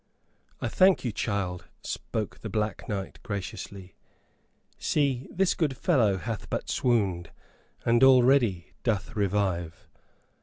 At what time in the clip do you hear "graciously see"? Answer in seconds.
3.21-5.27